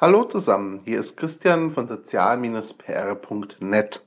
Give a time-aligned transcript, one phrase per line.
[0.00, 4.06] Hallo zusammen, hier ist Christian von sozial-pr.net.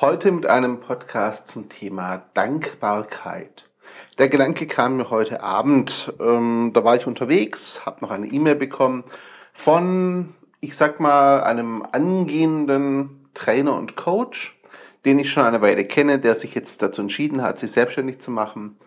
[0.00, 3.68] Heute mit einem Podcast zum Thema Dankbarkeit.
[4.16, 8.54] Der Gedanke kam mir heute Abend, ähm, da war ich unterwegs, habe noch eine E-Mail
[8.54, 9.04] bekommen
[9.52, 14.58] von, ich sag mal, einem angehenden Trainer und Coach,
[15.04, 18.30] den ich schon eine Weile kenne, der sich jetzt dazu entschieden hat, sich selbstständig zu
[18.30, 18.78] machen,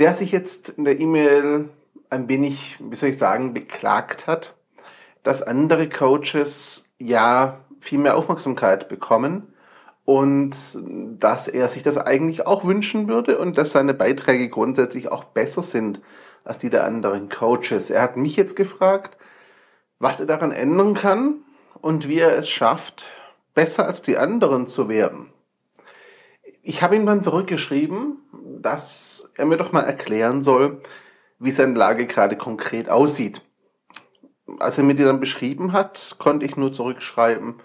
[0.00, 1.68] der sich jetzt in der E-Mail
[2.10, 4.57] ein wenig, wie soll ich sagen, beklagt hat,
[5.22, 9.52] dass andere Coaches ja viel mehr Aufmerksamkeit bekommen
[10.04, 10.56] und
[11.18, 15.62] dass er sich das eigentlich auch wünschen würde und dass seine Beiträge grundsätzlich auch besser
[15.62, 16.00] sind
[16.44, 17.90] als die der anderen Coaches.
[17.90, 19.18] Er hat mich jetzt gefragt,
[19.98, 21.44] was er daran ändern kann
[21.80, 23.06] und wie er es schafft,
[23.54, 25.32] besser als die anderen zu werden.
[26.62, 28.18] Ich habe ihm dann zurückgeschrieben,
[28.60, 30.82] dass er mir doch mal erklären soll,
[31.38, 33.42] wie seine Lage gerade konkret aussieht.
[34.58, 37.56] Als er mir die dann beschrieben hat, konnte ich nur zurückschreiben,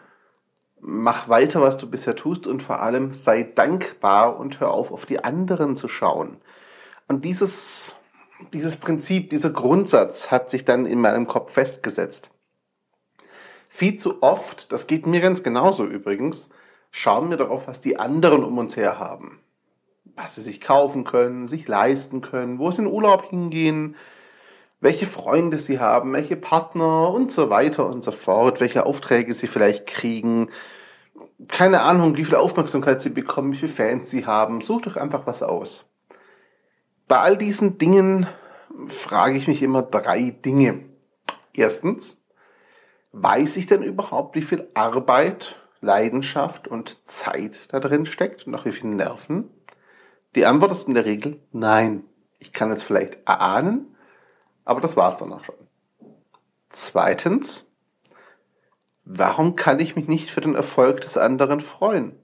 [0.80, 5.06] mach weiter, was du bisher tust und vor allem sei dankbar und hör auf, auf
[5.06, 6.38] die anderen zu schauen.
[7.08, 7.96] Und dieses,
[8.54, 12.32] dieses Prinzip, dieser Grundsatz hat sich dann in meinem Kopf festgesetzt.
[13.70, 16.50] Viel zu oft, das geht mir ganz genauso übrigens,
[16.92, 19.40] schauen wir darauf, was die anderen um uns her haben
[20.16, 23.96] was sie sich kaufen können, sich leisten können, wo sie in Urlaub hingehen,
[24.84, 29.48] welche Freunde sie haben, welche Partner und so weiter und so fort, welche Aufträge sie
[29.48, 30.50] vielleicht kriegen.
[31.48, 34.60] Keine Ahnung, wie viel Aufmerksamkeit sie bekommen, wie viele Fans sie haben.
[34.60, 35.90] Such doch einfach was aus.
[37.08, 38.28] Bei all diesen Dingen
[38.88, 40.82] frage ich mich immer drei Dinge.
[41.54, 42.22] Erstens,
[43.14, 48.66] weiß ich denn überhaupt, wie viel Arbeit, Leidenschaft und Zeit da drin steckt und auch
[48.66, 49.50] wie viel Nerven?
[50.36, 52.04] Die Antwort ist in der Regel nein.
[52.40, 53.93] Ich kann es vielleicht erahnen,
[54.66, 55.56] aber das war's dann auch schon.
[56.70, 57.72] Zweitens,
[59.06, 62.18] warum kann ich mich nicht für den Erfolg des anderen freuen?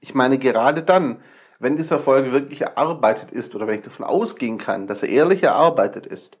[0.00, 1.22] Ich meine, gerade dann,
[1.58, 5.42] wenn dieser Erfolg wirklich erarbeitet ist oder wenn ich davon ausgehen kann, dass er ehrlich
[5.42, 6.38] erarbeitet ist,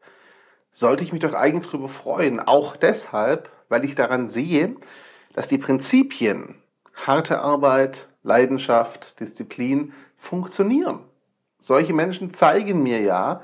[0.70, 2.40] sollte ich mich doch eigentlich darüber freuen.
[2.40, 4.76] Auch deshalb, weil ich daran sehe,
[5.34, 6.62] dass die Prinzipien
[6.94, 11.00] harte Arbeit, Leidenschaft, Disziplin funktionieren.
[11.58, 13.42] Solche Menschen zeigen mir ja,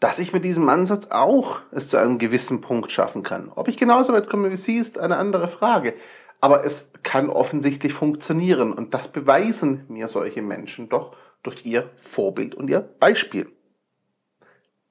[0.00, 3.50] dass ich mit diesem Ansatz auch es zu einem gewissen Punkt schaffen kann.
[3.54, 5.94] Ob ich genauso weit komme wie Sie, ist eine andere Frage.
[6.40, 12.54] Aber es kann offensichtlich funktionieren und das beweisen mir solche Menschen doch durch ihr Vorbild
[12.54, 13.50] und ihr Beispiel.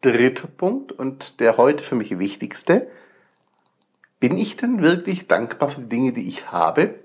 [0.02, 2.90] Dritter Punkt und der heute für mich wichtigste.
[4.20, 6.96] Bin ich denn wirklich dankbar für die Dinge, die ich habe?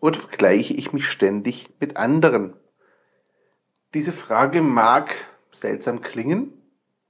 [0.00, 2.54] Oder vergleiche ich mich ständig mit anderen?
[3.94, 5.14] Diese Frage mag
[5.50, 6.52] seltsam klingen,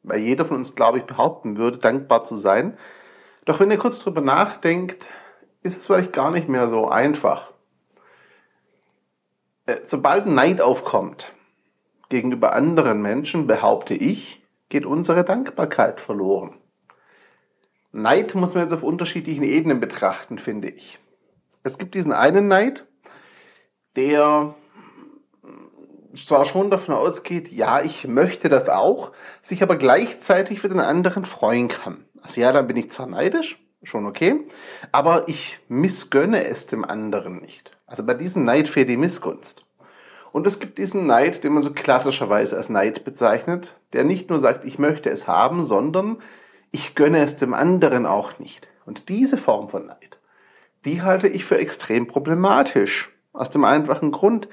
[0.07, 2.79] weil jeder von uns, glaube ich, behaupten würde, dankbar zu sein.
[3.45, 5.07] Doch wenn ihr kurz drüber nachdenkt,
[5.63, 7.53] ist es vielleicht gar nicht mehr so einfach.
[9.67, 11.33] Äh, sobald Neid aufkommt
[12.09, 16.57] gegenüber anderen Menschen, behaupte ich, geht unsere Dankbarkeit verloren.
[17.91, 21.01] Neid muss man jetzt auf unterschiedlichen Ebenen betrachten, finde ich.
[21.65, 22.87] Es gibt diesen einen Neid,
[23.97, 24.55] der
[26.17, 29.13] zwar schon davon ausgeht, ja, ich möchte das auch,
[29.43, 32.05] sich aber gleichzeitig für den anderen freuen kann.
[32.23, 34.41] Also ja, dann bin ich zwar neidisch, schon okay,
[34.93, 37.71] aber ich missgönne es dem anderen nicht.
[37.87, 39.65] Also bei diesem Neid fehlt die Missgunst.
[40.33, 44.39] Und es gibt diesen Neid, den man so klassischerweise als Neid bezeichnet, der nicht nur
[44.39, 46.19] sagt, ich möchte es haben, sondern
[46.73, 48.69] ich gönne es dem anderen auch nicht.
[48.85, 50.19] Und diese Form von Neid,
[50.85, 53.13] die halte ich für extrem problematisch.
[53.33, 54.49] Aus dem einfachen Grund,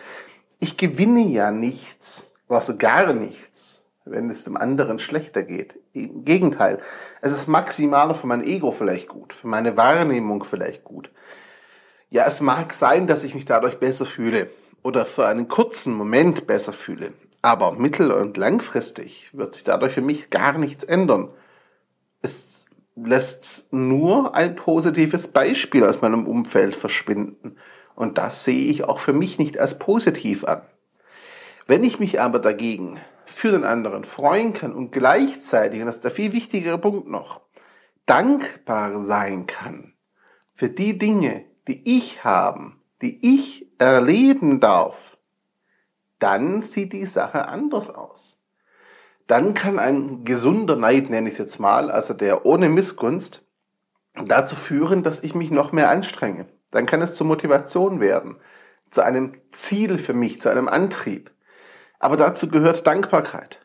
[0.64, 5.78] ich gewinne ja nichts, also gar nichts, wenn es dem anderen schlechter geht.
[5.92, 6.80] Im Gegenteil,
[7.22, 11.12] es ist maximal für mein Ego vielleicht gut, für meine Wahrnehmung vielleicht gut.
[12.10, 14.50] Ja, es mag sein, dass ich mich dadurch besser fühle
[14.84, 20.02] oder für einen kurzen Moment besser fühle, aber mittel- und langfristig wird sich dadurch für
[20.02, 21.30] mich gar nichts ändern.
[22.22, 27.58] Es lässt nur ein positives Beispiel aus meinem Umfeld verschwinden
[27.96, 30.62] und das sehe ich auch für mich nicht als positiv an.
[31.68, 36.04] Wenn ich mich aber dagegen für den anderen freuen kann und gleichzeitig, und das ist
[36.04, 37.42] der viel wichtigere Punkt noch,
[38.06, 39.94] dankbar sein kann
[40.54, 45.18] für die Dinge, die ich haben, die ich erleben darf,
[46.20, 48.42] dann sieht die Sache anders aus.
[49.28, 53.48] Dann kann ein gesunder Neid, nenne ich es jetzt mal, also der ohne Missgunst,
[54.14, 58.38] dazu führen, dass ich mich noch mehr anstrenge, dann kann es zur Motivation werden,
[58.90, 61.32] zu einem Ziel für mich, zu einem Antrieb.
[62.00, 63.60] Aber dazu gehört Dankbarkeit.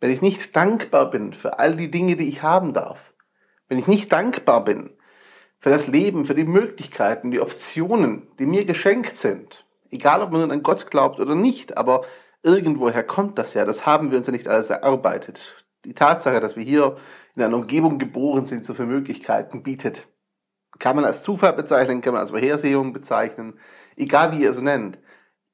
[0.00, 3.12] Wenn ich nicht dankbar bin für all die Dinge, die ich haben darf,
[3.68, 4.90] wenn ich nicht dankbar bin,
[5.58, 9.66] für das Leben, für die Möglichkeiten, die Optionen, die mir geschenkt sind.
[9.90, 12.04] Egal, ob man an Gott glaubt oder nicht, aber
[12.42, 13.64] irgendwoher kommt das ja.
[13.64, 15.64] Das haben wir uns ja nicht alles erarbeitet.
[15.84, 16.96] Die Tatsache, dass wir hier
[17.34, 20.08] in einer Umgebung geboren sind, so viele Möglichkeiten bietet.
[20.80, 23.60] Kann man als Zufall bezeichnen, kann man als Vorhersehung bezeichnen,
[23.96, 24.98] egal wie ihr es nennt.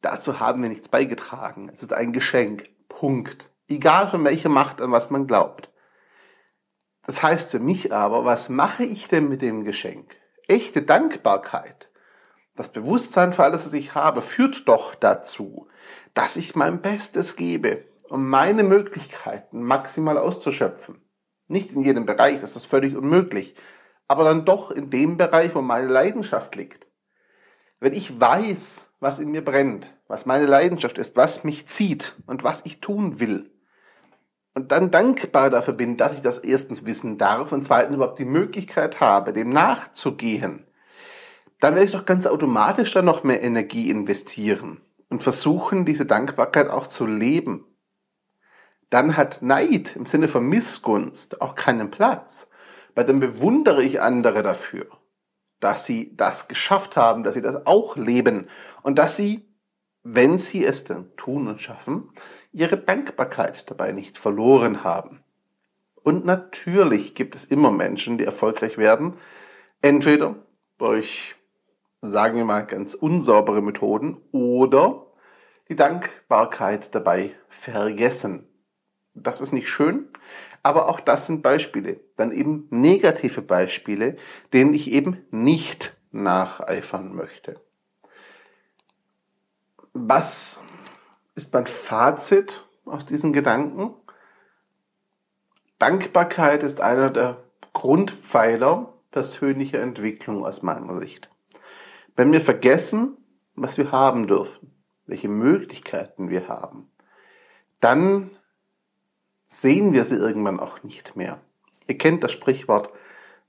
[0.00, 1.69] Dazu haben wir nichts beigetragen.
[1.70, 2.64] Es ist ein Geschenk.
[2.88, 3.50] Punkt.
[3.69, 5.70] Egal von welcher Macht an was man glaubt.
[7.05, 10.17] Das heißt für mich aber, was mache ich denn mit dem Geschenk?
[10.49, 11.90] Echte Dankbarkeit,
[12.55, 15.69] das Bewusstsein für alles, was ich habe, führt doch dazu,
[16.14, 21.00] dass ich mein Bestes gebe, um meine Möglichkeiten maximal auszuschöpfen.
[21.49, 23.55] Nicht in jedem Bereich, das ist völlig unmöglich,
[24.08, 26.87] aber dann doch in dem Bereich, wo meine Leidenschaft liegt.
[27.81, 32.44] Wenn ich weiß, was in mir brennt, was meine Leidenschaft ist, was mich zieht und
[32.44, 33.50] was ich tun will,
[34.56, 38.25] und dann dankbar dafür bin, dass ich das erstens wissen darf und zweitens überhaupt die
[38.25, 40.67] Möglichkeit habe, dem nachzugehen,
[41.61, 44.81] dann werde ich doch ganz automatisch dann noch mehr Energie investieren
[45.11, 47.67] und versuchen, diese Dankbarkeit auch zu leben.
[48.88, 52.49] Dann hat Neid im Sinne von Missgunst auch keinen Platz,
[52.96, 54.87] weil dann bewundere ich andere dafür,
[55.60, 58.48] dass sie das geschafft haben, dass sie das auch leben
[58.82, 59.46] und dass sie,
[60.02, 62.10] wenn sie es denn tun und schaffen,
[62.52, 65.22] ihre Dankbarkeit dabei nicht verloren haben.
[66.02, 69.19] Und natürlich gibt es immer Menschen, die erfolgreich werden,
[69.82, 70.37] entweder
[70.78, 71.34] durch,
[72.00, 75.06] sagen wir mal, ganz unsaubere Methoden oder
[75.69, 78.48] die Dankbarkeit dabei vergessen.
[79.17, 80.09] Das ist nicht schön,
[80.63, 82.01] aber auch das sind Beispiele.
[82.17, 84.17] Dann eben negative Beispiele,
[84.53, 87.61] denen ich eben nicht nacheifern möchte.
[89.93, 90.63] Was
[91.37, 93.95] ist mein Fazit aus diesen Gedanken.
[95.79, 101.31] Dankbarkeit ist einer der Grundpfeiler persönlicher Entwicklung aus meiner Sicht.
[102.17, 103.19] Wenn wir vergessen,
[103.55, 104.73] was wir haben dürfen,
[105.07, 106.91] welche Möglichkeiten wir haben,
[107.81, 108.31] dann
[109.48, 111.38] sehen wir sie irgendwann auch nicht mehr.
[111.87, 112.90] Ihr kennt das Sprichwort,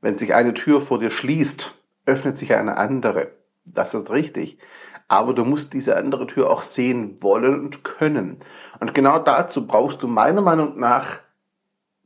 [0.01, 1.73] wenn sich eine Tür vor dir schließt,
[2.05, 3.31] öffnet sich eine andere.
[3.65, 4.59] Das ist richtig
[5.07, 8.39] aber du musst diese andere Tür auch sehen wollen und können.
[8.79, 11.19] Und genau dazu brauchst du meiner Meinung nach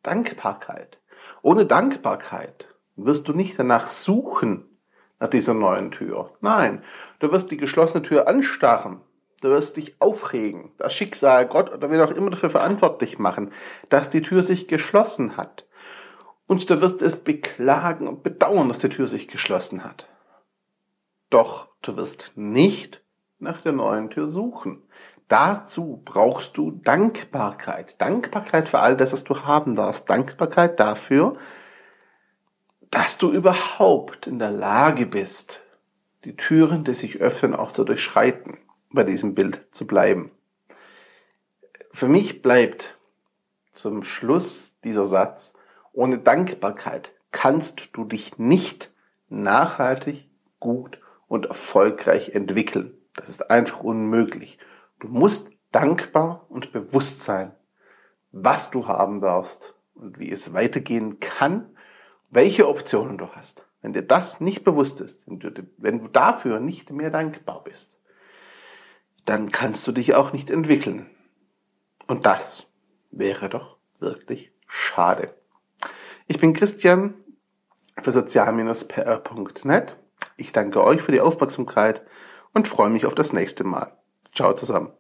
[0.04, 1.00] Dankbarkeit.
[1.42, 4.68] Ohne Dankbarkeit wirst du nicht danach suchen,
[5.20, 6.32] nach dieser neuen Tür.
[6.42, 6.84] Nein,
[7.20, 9.02] du wirst die geschlossene Tür anstarren.
[9.42, 13.52] Du wirst dich aufregen, das Schicksal, Gott oder wer auch immer dafür verantwortlich machen,
[13.90, 15.68] dass die Tür sich geschlossen hat.
[16.46, 20.08] Und du wirst es beklagen und bedauern, dass die Tür sich geschlossen hat.
[21.32, 23.04] Doch du wirst nicht
[23.40, 24.84] nach der neuen Tür suchen.
[25.28, 28.00] Dazu brauchst du Dankbarkeit.
[28.00, 30.10] Dankbarkeit für all das, was du haben darfst.
[30.10, 31.38] Dankbarkeit dafür,
[32.92, 35.62] dass du überhaupt in der Lage bist,
[36.26, 38.60] die Türen, die sich öffnen, auch zu durchschreiten,
[38.94, 40.32] bei diesem Bild zu bleiben.
[41.92, 42.98] Für mich bleibt
[43.74, 45.54] zum Schluss dieser Satz,
[45.94, 48.94] ohne Dankbarkeit kannst du dich nicht
[49.30, 50.30] nachhaltig
[50.60, 52.98] gut und erfolgreich entwickeln.
[53.16, 54.58] Das ist einfach unmöglich.
[55.00, 57.54] Du musst dankbar und bewusst sein,
[58.32, 61.70] was du haben darfst und wie es weitergehen kann,
[62.30, 63.66] welche Optionen du hast.
[63.82, 68.00] Wenn dir das nicht bewusst ist, wenn du, dafür nicht mehr dankbar bist,
[69.26, 71.10] dann kannst du dich auch nicht entwickeln.
[72.08, 72.74] Und das
[73.12, 75.34] wäre doch wirklich schade.
[76.28, 77.14] Ich bin Christian
[78.02, 80.02] für sozial-pr.net
[80.42, 82.04] ich danke euch für die Aufmerksamkeit
[82.54, 83.96] und freue mich auf das nächste Mal.
[84.34, 84.92] Ciao zusammen.